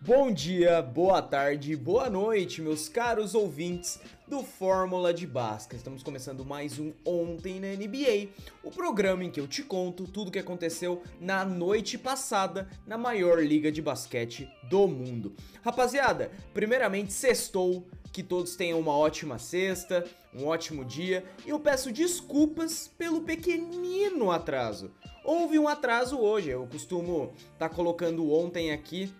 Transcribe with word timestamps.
Bom 0.00 0.30
dia, 0.30 0.80
boa 0.80 1.20
tarde, 1.20 1.74
boa 1.74 2.08
noite, 2.08 2.62
meus 2.62 2.88
caros 2.88 3.34
ouvintes 3.34 4.00
do 4.28 4.44
Fórmula 4.44 5.12
de 5.12 5.26
Basca. 5.26 5.74
Estamos 5.74 6.04
começando 6.04 6.44
mais 6.44 6.78
um 6.78 6.92
Ontem 7.04 7.58
na 7.58 7.66
NBA, 7.66 8.28
o 8.62 8.70
programa 8.70 9.24
em 9.24 9.30
que 9.30 9.40
eu 9.40 9.48
te 9.48 9.60
conto 9.60 10.04
tudo 10.04 10.28
o 10.28 10.30
que 10.30 10.38
aconteceu 10.38 11.02
na 11.20 11.44
noite 11.44 11.98
passada 11.98 12.68
na 12.86 12.96
maior 12.96 13.42
liga 13.42 13.72
de 13.72 13.82
basquete 13.82 14.48
do 14.70 14.86
mundo. 14.86 15.34
Rapaziada, 15.62 16.30
primeiramente, 16.54 17.12
sextou, 17.12 17.84
que 18.12 18.22
todos 18.22 18.54
tenham 18.54 18.78
uma 18.78 18.96
ótima 18.96 19.36
sexta, 19.36 20.06
um 20.32 20.46
ótimo 20.46 20.84
dia, 20.84 21.24
e 21.44 21.50
eu 21.50 21.58
peço 21.58 21.90
desculpas 21.90 22.86
pelo 22.86 23.22
pequenino 23.22 24.30
atraso. 24.30 24.92
Houve 25.24 25.58
um 25.58 25.66
atraso 25.66 26.18
hoje, 26.18 26.50
eu 26.50 26.66
costumo 26.68 27.34
estar 27.52 27.68
tá 27.68 27.74
colocando 27.74 28.32
ontem 28.32 28.70
aqui 28.70 29.12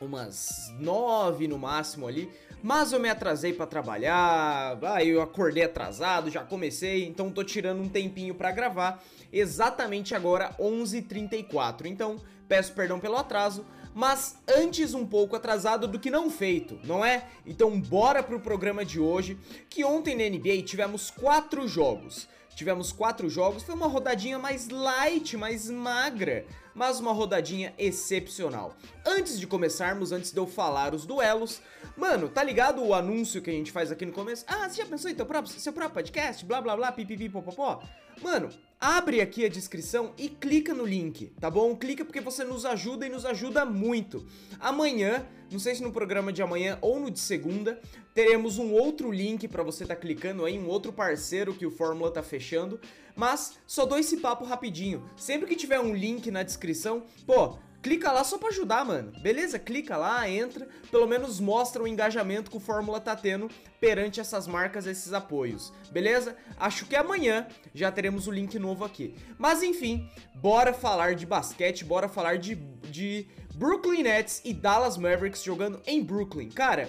umas 0.00 0.72
nove 0.78 1.46
no 1.46 1.58
máximo 1.58 2.06
ali, 2.06 2.30
mas 2.62 2.92
eu 2.92 3.00
me 3.00 3.08
atrasei 3.08 3.52
para 3.52 3.66
trabalhar, 3.66 4.78
aí 4.82 5.10
eu 5.10 5.22
acordei 5.22 5.64
atrasado, 5.64 6.30
já 6.30 6.42
comecei, 6.42 7.06
então 7.06 7.30
tô 7.30 7.44
tirando 7.44 7.82
um 7.82 7.88
tempinho 7.88 8.34
para 8.34 8.50
gravar, 8.50 9.02
exatamente 9.32 10.14
agora 10.14 10.54
11:34. 10.58 11.86
Então, 11.86 12.16
peço 12.48 12.72
perdão 12.72 12.98
pelo 12.98 13.16
atraso, 13.16 13.64
mas 13.94 14.36
antes 14.48 14.94
um 14.94 15.06
pouco 15.06 15.36
atrasado 15.36 15.86
do 15.86 15.98
que 15.98 16.10
não 16.10 16.30
feito, 16.30 16.78
não 16.84 17.04
é? 17.04 17.26
Então, 17.46 17.80
bora 17.80 18.22
pro 18.22 18.40
programa 18.40 18.84
de 18.84 19.00
hoje, 19.00 19.38
que 19.68 19.84
ontem 19.84 20.14
na 20.14 20.24
NBA 20.24 20.62
tivemos 20.62 21.10
quatro 21.10 21.66
jogos. 21.68 22.28
Tivemos 22.54 22.92
quatro 22.92 23.28
jogos, 23.30 23.62
foi 23.62 23.74
uma 23.74 23.86
rodadinha 23.86 24.38
mais 24.38 24.68
light, 24.68 25.36
mais 25.36 25.70
magra, 25.70 26.44
mas 26.74 27.00
uma 27.00 27.12
rodadinha 27.12 27.74
excepcional. 27.78 28.76
Antes 29.06 29.40
de 29.40 29.46
começarmos, 29.46 30.12
antes 30.12 30.32
de 30.32 30.38
eu 30.38 30.46
falar 30.46 30.94
os 30.94 31.06
duelos, 31.06 31.60
mano, 31.96 32.28
tá 32.28 32.42
ligado 32.42 32.82
o 32.84 32.94
anúncio 32.94 33.40
que 33.40 33.50
a 33.50 33.52
gente 33.52 33.72
faz 33.72 33.90
aqui 33.90 34.04
no 34.04 34.12
começo? 34.12 34.44
Ah, 34.46 34.68
você 34.68 34.82
já 34.82 34.86
pensou 34.86 35.10
em 35.10 35.14
teu 35.14 35.26
próprio, 35.26 35.52
seu 35.58 35.72
próprio 35.72 35.94
podcast? 35.94 36.44
Blá 36.44 36.60
blá 36.60 36.76
blá, 36.76 36.92
pipipi, 36.92 37.28
popopó? 37.28 37.82
Mano, 38.22 38.50
abre 38.78 39.20
aqui 39.22 39.44
a 39.46 39.48
descrição 39.48 40.12
e 40.18 40.28
clica 40.28 40.74
no 40.74 40.84
link, 40.84 41.32
tá 41.40 41.50
bom? 41.50 41.74
Clica 41.74 42.04
porque 42.04 42.20
você 42.20 42.44
nos 42.44 42.66
ajuda 42.66 43.06
e 43.06 43.08
nos 43.08 43.24
ajuda 43.24 43.64
muito. 43.64 44.26
Amanhã, 44.58 45.26
não 45.50 45.58
sei 45.58 45.74
se 45.74 45.82
no 45.82 45.92
programa 45.92 46.32
de 46.32 46.42
amanhã 46.42 46.78
ou 46.80 47.00
no 47.00 47.10
de 47.10 47.18
segunda, 47.18 47.80
teremos 48.14 48.58
um 48.58 48.72
outro 48.72 49.10
link 49.10 49.48
para 49.48 49.62
você 49.62 49.84
tá 49.84 49.96
clicando 49.96 50.44
aí, 50.44 50.58
um 50.58 50.68
outro 50.68 50.92
parceiro 50.92 51.54
que 51.54 51.66
o 51.66 51.70
Fórmula 51.70 52.10
tá 52.10 52.22
fechando, 52.22 52.80
mas 53.16 53.58
só 53.66 53.84
dou 53.84 53.98
esse 53.98 54.18
papo 54.18 54.44
rapidinho. 54.44 55.04
Sempre 55.16 55.48
que 55.48 55.56
tiver 55.56 55.80
um 55.80 55.94
link 55.94 56.30
na 56.30 56.42
descrição, 56.42 57.04
pô, 57.26 57.58
Clica 57.82 58.12
lá 58.12 58.22
só 58.22 58.36
pra 58.36 58.48
ajudar, 58.48 58.84
mano. 58.84 59.12
Beleza? 59.22 59.58
Clica 59.58 59.96
lá, 59.96 60.28
entra. 60.28 60.68
Pelo 60.90 61.06
menos 61.06 61.40
mostra 61.40 61.82
o 61.82 61.88
engajamento 61.88 62.50
que 62.50 62.56
o 62.56 62.60
Fórmula 62.60 63.00
tá 63.00 63.16
tendo 63.16 63.50
perante 63.80 64.20
essas 64.20 64.46
marcas, 64.46 64.86
esses 64.86 65.12
apoios. 65.12 65.72
Beleza? 65.90 66.36
Acho 66.58 66.84
que 66.84 66.94
amanhã 66.94 67.46
já 67.74 67.90
teremos 67.90 68.26
o 68.26 68.30
link 68.30 68.58
novo 68.58 68.84
aqui. 68.84 69.14
Mas 69.38 69.62
enfim, 69.62 70.10
bora 70.34 70.74
falar 70.74 71.14
de 71.14 71.24
basquete, 71.24 71.84
bora 71.84 72.08
falar 72.08 72.36
de, 72.36 72.54
de 72.90 73.26
Brooklyn 73.54 74.02
Nets 74.02 74.42
e 74.44 74.52
Dallas 74.52 74.98
Mavericks 74.98 75.42
jogando 75.42 75.80
em 75.86 76.02
Brooklyn. 76.02 76.50
Cara, 76.50 76.88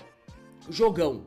jogão. 0.70 1.24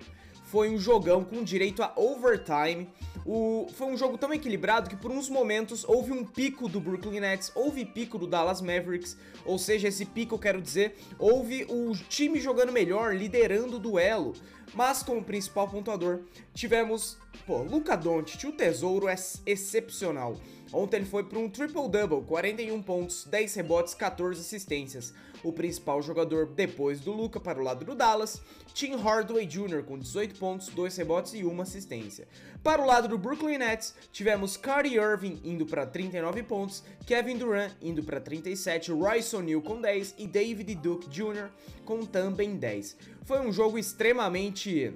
Foi 0.55 0.71
um 0.71 0.79
jogão 0.79 1.25
com 1.25 1.43
direito 1.43 1.83
a 1.83 1.93
overtime. 1.97 2.89
O, 3.27 3.67
foi 3.75 3.89
um 3.89 3.97
jogo 3.97 4.17
tão 4.17 4.33
equilibrado 4.33 4.89
que 4.89 4.95
por 4.95 5.11
uns 5.11 5.29
momentos 5.29 5.85
houve 5.85 6.13
um 6.13 6.25
pico 6.25 6.69
do 6.69 6.79
Brooklyn 6.79 7.19
Nets, 7.19 7.51
houve 7.57 7.85
pico 7.85 8.17
do 8.19 8.25
Dallas 8.25 8.61
Mavericks, 8.61 9.17
ou 9.45 9.59
seja, 9.59 9.89
esse 9.89 10.05
pico 10.05 10.37
eu 10.37 10.39
quero 10.39 10.63
dizer, 10.63 10.97
houve 11.19 11.67
o 11.69 11.91
time 12.09 12.39
jogando 12.39 12.71
melhor, 12.71 13.17
liderando 13.17 13.79
o 13.79 13.81
duelo. 13.81 14.33
Mas 14.73 15.03
como 15.03 15.25
principal 15.25 15.69
pontuador, 15.69 16.21
tivemos, 16.55 17.19
pô, 17.45 17.59
Luca 17.63 17.97
Doncic, 17.97 18.45
o 18.47 18.53
tesouro 18.53 19.09
é 19.09 19.17
excepcional. 19.45 20.37
Ontem 20.73 20.97
ele 20.97 21.07
foi 21.07 21.23
para 21.25 21.39
um 21.39 21.49
triple-double, 21.49 22.23
41 22.23 22.83
pontos, 22.83 23.25
10 23.25 23.55
rebotes, 23.55 23.95
14 23.95 24.41
assistências. 24.41 25.13
O 25.43 25.53
principal 25.53 26.01
jogador 26.01 26.47
depois 26.47 27.01
do 27.01 27.13
Luca 27.13 27.39
para 27.39 27.61
o 27.61 27.63
lado 27.63 27.85
do 27.85 27.95
Dallas, 27.95 28.41
Tim 28.73 28.97
Hardaway 28.97 29.47
Jr. 29.47 29.83
com 29.85 29.99
18 29.99 30.39
pontos, 30.39 30.69
2 30.69 30.97
rebotes 30.97 31.35
e 31.35 31.45
1 31.45 31.61
assistência. 31.61 32.27
Para 32.63 32.83
o 32.83 32.87
lado 32.87 33.09
do 33.09 33.19
Brooklyn 33.19 33.59
Nets, 33.59 33.95
tivemos 34.11 34.57
Kyrie 34.57 34.97
Irving 34.97 35.41
indo 35.45 35.67
para 35.67 35.87
39 35.87 36.43
pontos, 36.45 36.83
Kevin 37.07 37.37
Durant 37.37 37.73
indo 37.83 38.03
para 38.03 38.21
37, 38.21 38.91
Royce 38.91 39.37
O'Neal 39.37 39.61
com 39.61 39.81
10 39.81 40.15
e 40.17 40.27
David 40.27 40.75
Duke 40.77 41.09
Jr. 41.11 41.51
com 41.85 42.07
também 42.07 42.57
10. 42.57 42.97
Foi 43.25 43.41
um 43.41 43.53
jogo 43.53 43.79
extremamente 43.79 44.95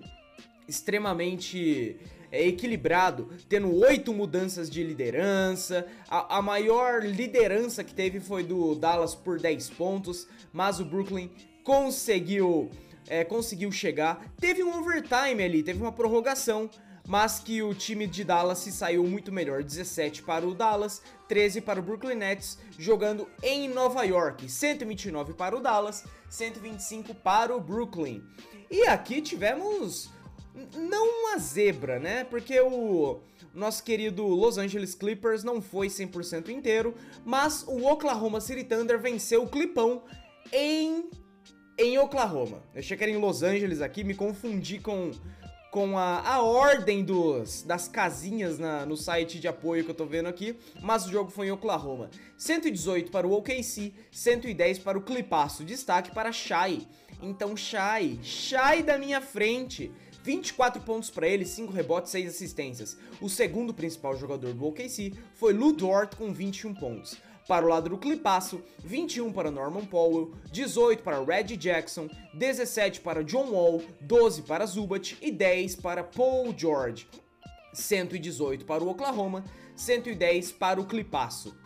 extremamente 0.69 1.97
é, 2.31 2.47
equilibrado, 2.47 3.31
tendo 3.49 3.75
oito 3.81 4.13
mudanças 4.13 4.69
de 4.69 4.83
liderança. 4.83 5.87
A, 6.09 6.39
a, 6.39 6.43
maior 6.43 7.03
liderança 7.03 7.83
que 7.83 7.95
teve 7.95 8.21
foi 8.21 8.45
do 8.45 8.75
Dallas 8.75 9.15
por 9.15 9.41
10 9.41 9.71
pontos, 9.71 10.29
mas 10.53 10.79
o 10.79 10.85
Brooklyn 10.85 11.31
conseguiu, 11.65 12.71
é, 13.09 13.25
conseguiu 13.25 13.73
chegar. 13.73 14.31
Teve 14.39 14.63
um 14.63 14.79
overtime 14.79 15.43
ali, 15.43 15.63
teve 15.63 15.81
uma 15.81 15.93
prorrogação. 15.93 16.69
Mas 17.11 17.39
que 17.39 17.63
o 17.63 17.73
time 17.73 18.07
de 18.07 18.23
Dallas 18.23 18.59
se 18.59 18.71
saiu 18.71 19.03
muito 19.03 19.33
melhor. 19.33 19.63
17 19.63 20.23
para 20.23 20.47
o 20.47 20.55
Dallas, 20.55 21.01
13 21.27 21.63
para 21.63 21.81
o 21.81 21.83
Brooklyn 21.83 22.17
Nets, 22.17 22.59
jogando 22.79 23.27
em 23.43 23.67
Nova 23.67 24.03
York. 24.03 24.47
129 24.47 25.33
para 25.33 25.57
o 25.57 25.61
Dallas, 25.61 26.05
125 26.29 27.15
para 27.15 27.57
o 27.57 27.61
Brooklyn. 27.63 28.23
E 28.71 28.83
aqui 28.83 29.23
tivemos 29.23 30.11
não 30.77 31.23
uma 31.23 31.39
zebra, 31.39 31.99
né? 31.99 32.25
Porque 32.25 32.61
o 32.61 33.21
nosso 33.55 33.83
querido 33.83 34.27
Los 34.27 34.59
Angeles 34.59 34.95
Clippers 34.95 35.43
não 35.45 35.61
foi 35.61 35.89
100% 35.89 36.49
inteiro, 36.49 36.95
mas 37.25 37.65
o 37.67 37.87
Oklahoma 37.87 38.41
City 38.41 38.65
Thunder 38.65 38.99
venceu 39.01 39.43
o 39.43 39.49
Clipão 39.49 40.03
em 40.53 41.09
em 41.81 41.97
Oklahoma. 41.97 42.61
Eu 42.75 42.81
achei 42.81 42.97
que 42.97 43.05
era 43.05 43.13
em 43.13 43.19
Los 43.19 43.45
Angeles 43.45 43.81
aqui, 43.81 44.03
me 44.03 44.15
confundi 44.15 44.81
com 44.81 45.13
com 45.71 45.99
a, 45.99 46.21
a 46.27 46.43
ordem 46.43 47.05
dos, 47.05 47.63
das 47.63 47.89
casinhas 47.89 48.59
na, 48.59 48.87
no 48.87 48.97
site 48.97 49.39
de 49.39 49.47
apoio 49.47 49.85
que 49.85 49.91
eu 49.91 49.95
tô 49.95 50.07
vendo 50.07 50.27
aqui, 50.27 50.59
mas 50.83 51.07
o 51.07 51.11
jogo 51.11 51.31
foi 51.31 51.49
em 51.49 51.51
Oklahoma. 51.51 52.11
118 52.39 53.11
para 53.11 53.27
o 53.27 53.33
OKC, 53.33 53.93
110 54.11 54.79
para 54.79 54.97
o 54.97 55.03
Clipaço. 55.03 55.65
Destaque 55.65 56.11
para 56.11 56.33
Shai. 56.33 56.87
Então, 57.21 57.57
Shai, 57.57 58.19
Shai 58.23 58.83
da 58.83 58.97
minha 58.97 59.21
frente. 59.21 59.93
24 60.29 60.83
pontos 60.83 61.09
para 61.09 61.27
ele, 61.27 61.47
5 61.47 61.73
rebotes, 61.73 62.13
6 62.13 62.29
assistências. 62.29 62.99
O 63.19 63.31
segundo 63.31 63.73
principal 63.73 64.15
jogador 64.15 64.53
do 64.53 64.67
OKC 64.67 65.15
foi 65.35 65.55
Lu 65.55 65.73
Dort 65.73 66.17
com 66.17 66.35
21 66.35 66.75
pontos. 66.75 67.17
Para 67.49 67.65
o 67.65 67.69
lado 67.71 67.89
do 67.89 67.97
Clipasso, 67.97 68.63
21 68.85 69.33
para 69.33 69.51
Norman 69.51 69.87
Powell, 69.87 70.35
18 70.53 71.03
para 71.03 71.25
Reggie 71.25 71.57
Jackson, 71.57 72.11
17 72.35 73.01
para 73.01 73.25
John 73.25 73.53
Wall, 73.53 73.83
12 74.03 74.43
para 74.43 74.67
Zubat 74.67 75.17
e 75.23 75.31
10 75.33 75.77
para 75.77 76.05
Paul 76.05 76.55
George. 76.55 77.09
118 77.73 78.67
para 78.67 78.85
o 78.85 78.89
Oklahoma, 78.91 79.43
110 79.77 80.53
para 80.53 80.79
o 80.79 80.85
Clipasso. 80.85 81.57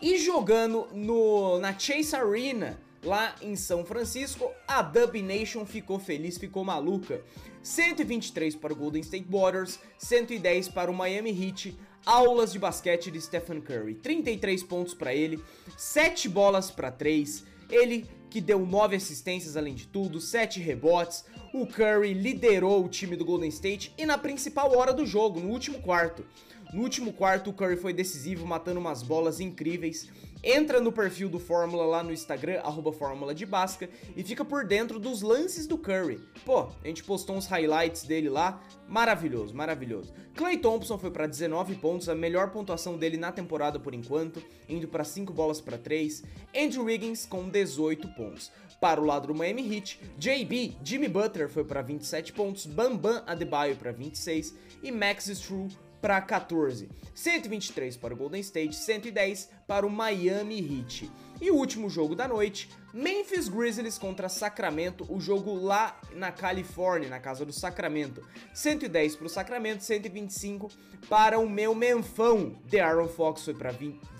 E 0.00 0.16
jogando 0.16 0.88
no, 0.94 1.58
na 1.58 1.78
Chase 1.78 2.16
Arena, 2.16 2.80
lá 3.02 3.34
em 3.42 3.56
São 3.56 3.84
Francisco, 3.84 4.50
a 4.66 4.82
Dub 4.82 5.20
Nation 5.22 5.66
ficou 5.66 5.98
feliz, 5.98 6.38
ficou 6.38 6.64
maluca. 6.64 7.22
123 7.62 8.56
para 8.56 8.72
o 8.72 8.76
Golden 8.76 9.02
State 9.02 9.26
Warriors, 9.30 9.78
110 9.98 10.68
para 10.68 10.90
o 10.90 10.94
Miami 10.94 11.30
Heat. 11.30 11.76
Aulas 12.04 12.52
de 12.52 12.58
basquete 12.58 13.12
de 13.12 13.20
Stephen 13.20 13.60
Curry, 13.60 13.94
33 13.94 14.64
pontos 14.64 14.92
para 14.92 15.14
ele, 15.14 15.40
7 15.76 16.28
bolas 16.28 16.68
para 16.68 16.90
3. 16.90 17.44
Ele 17.70 18.06
que 18.28 18.40
deu 18.40 18.66
9 18.66 18.96
assistências 18.96 19.56
além 19.56 19.74
de 19.74 19.86
tudo, 19.86 20.20
7 20.20 20.58
rebotes. 20.58 21.24
O 21.54 21.66
Curry 21.66 22.14
liderou 22.14 22.84
o 22.84 22.88
time 22.88 23.14
do 23.14 23.24
Golden 23.24 23.48
State 23.50 23.94
e 23.96 24.04
na 24.04 24.18
principal 24.18 24.76
hora 24.76 24.92
do 24.92 25.06
jogo, 25.06 25.38
no 25.38 25.50
último 25.50 25.80
quarto. 25.80 26.24
No 26.72 26.82
último 26.82 27.12
quarto, 27.12 27.50
o 27.50 27.52
Curry 27.52 27.76
foi 27.76 27.92
decisivo, 27.92 28.46
matando 28.46 28.80
umas 28.80 29.02
bolas 29.02 29.40
incríveis. 29.40 30.08
Entra 30.42 30.80
no 30.80 30.90
perfil 30.90 31.28
do 31.28 31.38
Fórmula 31.38 31.84
lá 31.84 32.02
no 32.02 32.10
Instagram, 32.10 32.60
arroba 32.60 32.92
Fórmula 32.94 33.34
de 33.34 33.44
Basca, 33.44 33.90
e 34.16 34.24
fica 34.24 34.42
por 34.42 34.64
dentro 34.64 34.98
dos 34.98 35.20
lances 35.20 35.66
do 35.66 35.76
Curry. 35.76 36.18
Pô, 36.46 36.68
a 36.82 36.88
gente 36.88 37.04
postou 37.04 37.36
uns 37.36 37.46
highlights 37.46 38.04
dele 38.04 38.30
lá, 38.30 38.60
maravilhoso, 38.88 39.54
maravilhoso. 39.54 40.14
Clay 40.34 40.56
Thompson 40.56 40.96
foi 40.96 41.10
para 41.10 41.26
19 41.26 41.74
pontos, 41.74 42.08
a 42.08 42.14
melhor 42.14 42.50
pontuação 42.50 42.96
dele 42.96 43.18
na 43.18 43.30
temporada 43.30 43.78
por 43.78 43.92
enquanto, 43.92 44.42
indo 44.66 44.88
para 44.88 45.04
5 45.04 45.30
bolas 45.30 45.60
para 45.60 45.76
3. 45.76 46.24
Andrew 46.56 46.84
Wiggins 46.84 47.26
com 47.26 47.50
18 47.50 48.08
pontos. 48.14 48.50
Para 48.80 49.00
o 49.00 49.04
lado 49.04 49.28
do 49.28 49.34
Miami 49.34 49.76
Heat, 49.76 50.00
JB, 50.18 50.78
Jimmy 50.82 51.06
Butler 51.06 51.50
foi 51.50 51.64
para 51.64 51.82
27 51.82 52.32
pontos, 52.32 52.64
Bam 52.64 52.96
Bam 52.96 53.22
Adebayo 53.26 53.76
para 53.76 53.92
26 53.92 54.54
e 54.82 54.90
Max 54.90 55.28
Strue 55.28 55.68
para 56.02 56.20
14. 56.20 56.90
123 57.14 57.96
para 57.96 58.12
o 58.12 58.16
Golden 58.16 58.40
State, 58.40 58.74
110 58.74 59.48
para 59.66 59.86
o 59.86 59.90
Miami 59.90 60.58
Heat. 60.58 61.10
E 61.40 61.50
o 61.50 61.54
último 61.54 61.88
jogo 61.88 62.16
da 62.16 62.26
noite, 62.26 62.68
Memphis 62.92 63.48
Grizzlies 63.48 63.98
contra 63.98 64.28
Sacramento, 64.28 65.06
o 65.08 65.20
jogo 65.20 65.54
lá 65.54 65.98
na 66.14 66.32
Califórnia, 66.32 67.08
na 67.08 67.20
casa 67.20 67.44
do 67.46 67.52
Sacramento. 67.52 68.22
110 68.52 69.16
para 69.16 69.26
o 69.26 69.30
Sacramento, 69.30 69.82
125 69.82 70.70
para 71.08 71.38
o 71.38 71.48
meu 71.48 71.74
Menfão. 71.74 72.56
The 72.68 72.80
Aaron 72.80 73.08
Fox 73.08 73.44
foi 73.44 73.54
para 73.54 73.72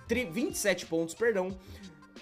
27 0.08 0.86
pontos, 0.86 1.14
perdão. 1.14 1.58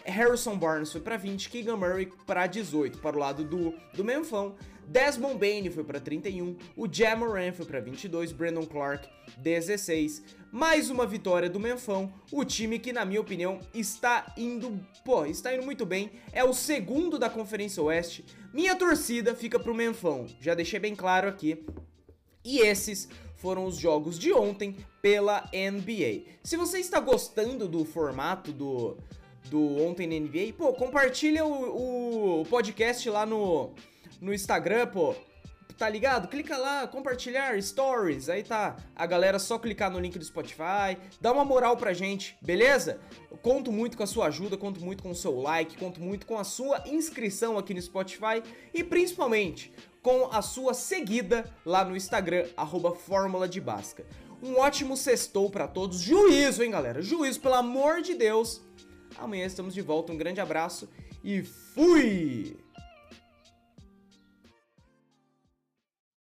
Harrison 0.05 0.57
Barnes 0.57 0.91
foi 0.91 1.01
para 1.01 1.19
20, 1.19 1.51
Keegan 1.51 1.77
Murray 1.77 2.11
para 2.27 2.47
18 2.47 2.99
para 2.99 3.17
o 3.17 3.19
lado 3.19 3.45
do, 3.45 3.75
do 3.93 4.03
Menfão. 4.03 4.57
Desmond 4.91 5.39
Bain 5.39 5.71
foi 5.71 5.85
para 5.85 6.01
31, 6.01 6.57
o 6.77 6.93
Jamoran 6.93 7.53
foi 7.53 7.65
para 7.65 7.79
22, 7.79 8.33
Brandon 8.33 8.67
Clark 8.67 9.09
16. 9.39 10.21
Mais 10.51 10.91
uma 10.91 11.07
vitória 11.07 11.49
do 11.49 11.61
Menfão, 11.61 12.13
o 12.33 12.45
time 12.45 12.77
que 12.77 12.93
na 12.93 13.05
minha 13.05 13.21
opinião 13.21 13.61
está 13.73 14.35
indo, 14.37 14.85
pô, 15.05 15.25
está 15.25 15.55
indo 15.55 15.63
muito 15.63 15.87
bem. 15.87 16.11
É 16.33 16.43
o 16.43 16.53
segundo 16.53 17.21
da 17.21 17.31
Conferência 17.31 17.81
Oeste. 17.81 18.25
Minha 18.53 18.75
torcida 18.75 19.33
fica 19.33 19.61
pro 19.61 19.73
Menfão. 19.73 20.27
Já 20.41 20.57
deixei 20.57 20.81
bem 20.81 20.97
claro 20.97 21.29
aqui. 21.29 21.65
E 22.45 22.59
esses 22.59 23.09
foram 23.37 23.67
os 23.67 23.77
jogos 23.77 24.19
de 24.19 24.33
ontem 24.33 24.75
pela 25.01 25.49
NBA. 25.55 26.25
Se 26.43 26.57
você 26.57 26.81
está 26.81 26.99
gostando 26.99 27.69
do 27.69 27.85
formato 27.85 28.51
do 28.51 28.97
do 29.49 29.83
Ontem 29.83 30.07
na 30.07 30.15
NBA, 30.15 30.53
pô, 30.57 30.73
compartilha 30.75 31.45
o, 31.45 32.43
o 32.43 32.45
podcast 32.45 33.09
lá 33.09 33.25
no, 33.25 33.75
no 34.21 34.33
Instagram, 34.33 34.87
pô. 34.87 35.15
Tá 35.77 35.89
ligado? 35.89 36.29
Clica 36.29 36.59
lá, 36.59 36.87
compartilhar, 36.87 37.61
stories, 37.63 38.29
aí 38.29 38.43
tá 38.43 38.77
a 38.95 39.07
galera 39.07 39.39
só 39.39 39.59
clicar 39.59 39.91
no 39.91 39.99
link 39.99 40.19
do 40.19 40.25
Spotify, 40.25 40.99
dá 41.19 41.33
uma 41.33 41.43
moral 41.43 41.75
pra 41.75 41.95
gente, 41.95 42.37
beleza? 42.43 43.01
Eu 43.31 43.39
conto 43.39 43.73
muito 43.73 43.97
com 43.97 44.03
a 44.03 44.07
sua 44.07 44.27
ajuda, 44.27 44.59
conto 44.59 44.79
muito 44.79 45.03
com 45.03 45.11
o 45.11 45.15
seu 45.15 45.41
like, 45.41 45.79
conto 45.79 45.99
muito 45.99 46.27
com 46.27 46.39
a 46.39 46.45
sua 46.45 46.83
inscrição 46.87 47.57
aqui 47.57 47.73
no 47.73 47.81
Spotify 47.81 48.43
e 48.75 48.85
principalmente 48.85 49.73
com 50.03 50.29
a 50.31 50.43
sua 50.43 50.75
seguida 50.75 51.45
lá 51.65 51.83
no 51.83 51.97
Instagram, 51.97 52.47
arroba 52.59 52.95
Fórmula 52.95 53.49
de 53.49 53.61
Basca. 53.61 54.05
Um 54.43 54.57
ótimo 54.57 54.97
sextou 54.97 55.51
para 55.51 55.69
todos. 55.69 56.01
Juízo, 56.01 56.63
hein, 56.63 56.71
galera? 56.71 57.03
Juízo, 57.03 57.41
pelo 57.41 57.55
amor 57.55 58.01
de 58.01 58.15
Deus. 58.15 58.63
Amanhã 59.19 59.47
estamos 59.47 59.75
de 59.75 59.83
volta. 59.83 60.13
Um 60.13 60.17
grande 60.17 60.41
abraço 60.41 60.89
e 61.23 61.43
fui! 61.43 62.57